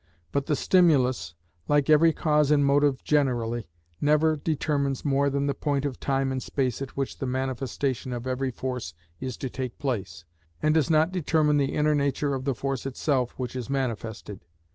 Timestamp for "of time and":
5.85-6.41